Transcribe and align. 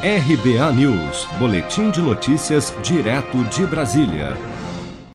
RBA 0.00 0.72
News, 0.74 1.26
Boletim 1.40 1.90
de 1.90 2.00
Notícias, 2.00 2.72
direto 2.84 3.42
de 3.46 3.66
Brasília. 3.66 4.36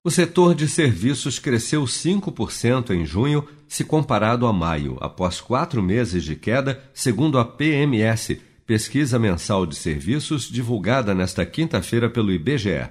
O 0.04 0.12
setor 0.12 0.54
de 0.54 0.68
serviços 0.68 1.40
cresceu 1.40 1.86
5% 1.86 2.90
em 2.90 3.06
junho, 3.06 3.48
se 3.66 3.86
comparado 3.86 4.46
a 4.46 4.52
maio, 4.52 4.98
após 5.00 5.40
quatro 5.40 5.82
meses 5.82 6.26
de 6.26 6.36
queda, 6.36 6.84
segundo 6.94 7.40
a 7.40 7.46
PMS, 7.46 8.42
pesquisa 8.66 9.18
mensal 9.18 9.66
de 9.66 9.78
serviços 9.78 10.50
divulgada 10.52 11.16
nesta 11.16 11.46
quinta-feira 11.46 12.10
pelo 12.10 12.34
IBGE. 12.34 12.90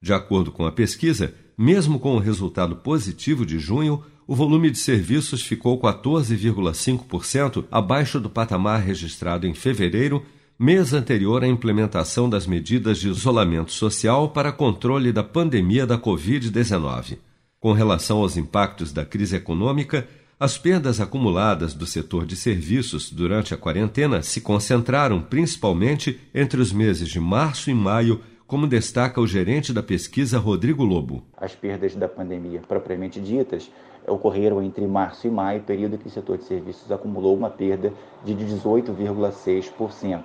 De 0.00 0.14
acordo 0.14 0.50
com 0.50 0.64
a 0.64 0.72
pesquisa, 0.72 1.34
mesmo 1.58 2.00
com 2.00 2.16
o 2.16 2.20
resultado 2.20 2.76
positivo 2.76 3.44
de 3.44 3.58
junho, 3.58 4.02
o 4.26 4.34
volume 4.34 4.70
de 4.70 4.78
serviços 4.78 5.42
ficou 5.42 5.78
14,5% 5.78 7.66
abaixo 7.70 8.18
do 8.18 8.30
patamar 8.30 8.80
registrado 8.80 9.46
em 9.46 9.52
fevereiro 9.52 10.24
mês 10.58 10.92
anterior 10.92 11.42
à 11.42 11.48
implementação 11.48 12.30
das 12.30 12.46
medidas 12.46 12.98
de 12.98 13.08
isolamento 13.08 13.72
social 13.72 14.28
para 14.28 14.52
controle 14.52 15.12
da 15.12 15.24
pandemia 15.24 15.84
da 15.84 15.98
Covid-19. 15.98 17.18
Com 17.58 17.72
relação 17.72 18.18
aos 18.18 18.36
impactos 18.36 18.92
da 18.92 19.04
crise 19.04 19.34
econômica, 19.34 20.06
as 20.38 20.56
perdas 20.56 21.00
acumuladas 21.00 21.74
do 21.74 21.86
setor 21.86 22.24
de 22.24 22.36
serviços 22.36 23.10
durante 23.10 23.52
a 23.52 23.56
quarentena 23.56 24.22
se 24.22 24.40
concentraram 24.40 25.20
principalmente 25.20 26.20
entre 26.32 26.60
os 26.60 26.72
meses 26.72 27.08
de 27.08 27.18
março 27.18 27.68
e 27.68 27.74
maio, 27.74 28.20
como 28.46 28.68
destaca 28.68 29.20
o 29.20 29.26
gerente 29.26 29.72
da 29.72 29.82
pesquisa 29.82 30.38
Rodrigo 30.38 30.84
Lobo. 30.84 31.24
As 31.36 31.54
perdas 31.54 31.96
da 31.96 32.08
pandemia 32.08 32.60
propriamente 32.60 33.20
ditas 33.20 33.68
ocorreram 34.06 34.62
entre 34.62 34.86
março 34.86 35.26
e 35.26 35.30
maio, 35.30 35.62
período 35.62 35.98
que 35.98 36.06
o 36.06 36.10
setor 36.10 36.38
de 36.38 36.44
serviços 36.44 36.92
acumulou 36.92 37.36
uma 37.36 37.50
perda 37.50 37.92
de 38.24 38.34
18,6%. 38.34 40.22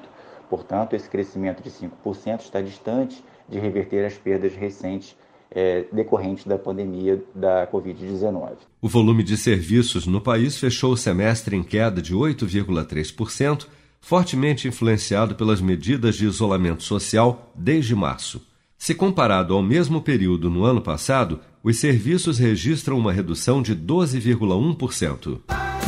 Portanto, 0.50 0.96
esse 0.96 1.08
crescimento 1.08 1.62
de 1.62 1.70
5% 1.70 2.42
está 2.42 2.62
distante 2.62 3.24
de 3.48 3.60
reverter 3.60 4.06
as 4.06 4.16
perdas 4.16 4.56
recentes 4.56 5.16
é, 5.52 5.86
decorrentes 5.92 6.46
da 6.46 6.58
pandemia 6.58 7.24
da 7.34 7.68
Covid-19. 7.68 8.58
O 8.82 8.88
volume 8.88 9.24
de 9.24 9.38
serviços 9.38 10.06
no 10.06 10.22
país 10.22 10.58
fechou 10.58 10.94
o 10.94 10.98
semestre 10.98 11.56
em 11.56 11.64
queda 11.64 12.02
de 12.02 12.16
8,3%, 12.16 13.68
fortemente 14.00 14.68
influenciado 14.68 15.36
pelas 15.36 15.62
medidas 15.62 16.16
de 16.16 16.26
isolamento 16.26 16.84
social 16.84 17.52
desde 17.56 17.96
março. 17.96 18.42
Se 18.78 18.96
comparado 18.96 19.54
ao 19.54 19.62
mesmo 19.62 20.02
período 20.02 20.50
no 20.50 20.64
ano 20.64 20.82
passado, 20.82 21.42
os 21.62 21.78
serviços 21.78 22.40
registram 22.40 22.98
uma 22.98 23.12
redução 23.12 23.62
de 23.62 23.76
12,1%. 23.76 25.59